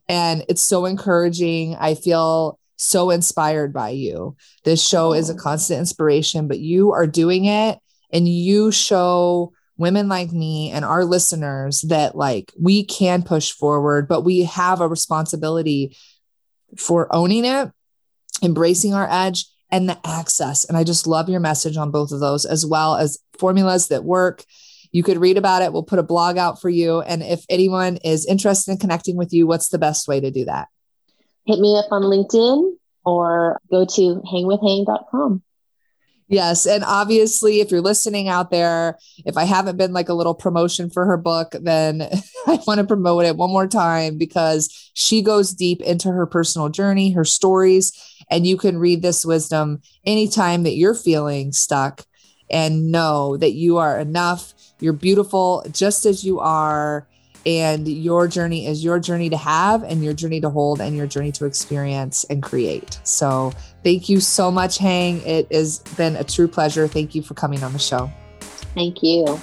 And 0.09 0.45
it's 0.49 0.63
so 0.63 0.85
encouraging. 0.85 1.75
I 1.75 1.95
feel 1.95 2.61
so 2.77 3.11
inspired 3.11 3.73
by 3.73 3.91
you. 3.91 4.37
This 4.63 4.87
show 4.87 5.15
is 5.15 5.31
a 5.31 5.35
constant 5.35 5.81
inspiration, 5.81 6.47
but 6.47 6.61
you 6.61 6.93
are 6.93 7.09
doing 7.09 7.47
it 7.47 7.79
and 8.13 8.29
you 8.29 8.71
show 8.71 9.53
women 9.79 10.09
like 10.09 10.33
me 10.33 10.71
and 10.71 10.85
our 10.85 11.05
listeners 11.05 11.83
that 11.83 12.17
like 12.17 12.53
we 12.61 12.85
can 12.85 13.23
push 13.23 13.53
forward, 13.53 14.09
but 14.09 14.23
we 14.23 14.45
have 14.45 14.81
a 14.81 14.89
responsibility 14.89 15.97
for 16.77 17.15
owning 17.15 17.45
it, 17.45 17.71
embracing 18.43 18.95
our 18.95 19.09
edge, 19.11 19.47
and 19.71 19.89
the 19.89 19.99
access. 20.05 20.65
And 20.65 20.77
I 20.77 20.85
just 20.85 21.07
love 21.07 21.29
your 21.29 21.41
message 21.41 21.77
on 21.77 21.91
both 21.91 22.13
of 22.13 22.21
those, 22.21 22.45
as 22.45 22.65
well 22.65 22.97
as 22.97 23.19
formulas 23.39 23.89
that 23.89 24.05
work. 24.05 24.45
You 24.93 25.03
could 25.03 25.19
read 25.19 25.37
about 25.37 25.63
it. 25.63 25.73
We'll 25.73 25.83
put 25.83 25.99
a 25.99 26.05
blog 26.05 26.39
out 26.39 26.61
for 26.61 26.71
you. 26.71 27.01
And 27.01 27.23
if 27.23 27.45
anyone 27.49 27.99
is 27.99 28.25
interested 28.25 28.73
in 28.73 28.79
connecting 28.79 29.17
with 29.17 29.33
you, 29.33 29.47
what's 29.47 29.69
the 29.69 29.79
best 29.79 30.09
way 30.09 30.21
to 30.21 30.31
do 30.31 30.45
that? 30.47 30.69
Hit 31.47 31.59
me 31.61 31.77
up 31.79 31.91
on 31.91 32.03
LinkedIn 32.03 32.77
or 33.05 33.61
go 33.71 33.85
to 33.85 34.23
hangwithhang.com. 34.33 35.43
Yes. 36.29 36.67
And 36.67 36.83
obviously, 36.85 37.61
if 37.61 37.71
you're 37.71 37.81
listening 37.81 38.29
out 38.29 38.51
there, 38.51 38.99
if 39.25 39.37
I 39.37 39.45
haven't 39.45 39.77
been 39.77 39.93
like 39.93 40.09
a 40.09 40.15
little 40.15 40.35
promotion 40.35 40.91
for 40.91 41.07
her 41.07 41.17
book, 41.17 41.55
then 41.61 42.03
I 42.47 42.59
want 42.67 42.79
to 42.81 42.87
promote 42.87 43.25
it 43.25 43.37
one 43.37 43.51
more 43.51 43.69
time 43.69 44.19
because 44.19 44.91
she 44.95 45.23
goes 45.23 45.53
deep 45.53 45.81
into 45.83 46.11
her 46.11 46.27
personal 46.27 46.69
journey, 46.69 47.13
her 47.13 47.25
stories, 47.25 47.93
and 48.29 48.47
you 48.47 48.57
can 48.57 48.79
read 48.79 49.03
this 49.03 49.25
wisdom 49.25 49.83
anytime 50.05 50.65
that 50.65 50.75
you're 50.75 50.95
feeling 50.95 51.53
stuck 51.53 52.05
and 52.51 52.91
know 52.91 53.37
that 53.37 53.53
you 53.53 53.77
are 53.77 53.99
enough. 53.99 54.53
You're 54.81 54.93
beautiful 54.93 55.65
just 55.71 56.07
as 56.07 56.25
you 56.25 56.41
are 56.41 57.07
and 57.47 57.87
your 57.87 58.27
journey 58.27 58.67
is 58.67 58.83
your 58.83 58.99
journey 58.99 59.31
to 59.31 59.37
have 59.37 59.85
and 59.85 60.03
your 60.03 60.13
journey 60.13 60.41
to 60.41 60.51
hold 60.51 60.81
and 60.81 60.97
your 60.97 61.07
journey 61.07 61.31
to 61.31 61.47
experience 61.47 62.25
and 62.25 62.43
create. 62.43 62.99
So, 63.05 63.53
thank 63.85 64.09
you 64.09 64.21
so 64.21 64.51
much, 64.51 64.79
Hang. 64.79 65.23
It 65.23 65.51
has 65.53 65.79
been 65.97 66.17
a 66.17 66.25
true 66.25 66.49
pleasure. 66.49 66.89
Thank 66.89 67.15
you 67.15 67.23
for 67.23 67.35
coming 67.35 67.63
on 67.63 67.73
the 67.73 67.79
show. 67.79 68.11
Thank 68.75 69.03
you. 69.03 69.41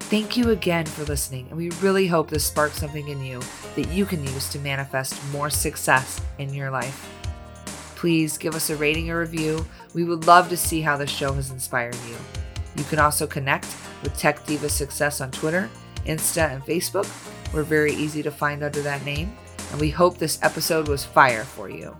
Thank 0.00 0.36
you 0.36 0.50
again 0.50 0.86
for 0.86 1.04
listening, 1.04 1.46
and 1.50 1.56
we 1.56 1.70
really 1.80 2.08
hope 2.08 2.28
this 2.28 2.44
sparks 2.44 2.80
something 2.80 3.06
in 3.06 3.24
you 3.24 3.40
that 3.76 3.88
you 3.90 4.04
can 4.04 4.24
use 4.24 4.48
to 4.50 4.58
manifest 4.58 5.16
more 5.30 5.50
success 5.50 6.20
in 6.38 6.52
your 6.52 6.68
life. 6.68 7.08
Please 7.94 8.36
give 8.36 8.56
us 8.56 8.70
a 8.70 8.76
rating 8.76 9.08
or 9.08 9.20
review. 9.20 9.64
We 9.94 10.02
would 10.02 10.26
love 10.26 10.48
to 10.48 10.56
see 10.56 10.80
how 10.80 10.96
the 10.96 11.06
show 11.06 11.32
has 11.34 11.52
inspired 11.52 11.94
you. 12.08 12.16
You 12.74 12.82
can 12.84 12.98
also 12.98 13.24
connect 13.24 13.66
with 14.02 14.18
Tech 14.18 14.44
Diva 14.46 14.68
Success 14.68 15.20
on 15.20 15.30
Twitter 15.30 15.70
Insta, 16.06 16.52
and 16.52 16.64
Facebook. 16.64 17.08
We're 17.52 17.62
very 17.62 17.92
easy 17.92 18.22
to 18.22 18.30
find 18.30 18.62
under 18.62 18.82
that 18.82 19.04
name, 19.04 19.36
and 19.72 19.80
we 19.80 19.90
hope 19.90 20.18
this 20.18 20.38
episode 20.42 20.88
was 20.88 21.04
fire 21.04 21.44
for 21.44 21.68
you. 21.68 21.96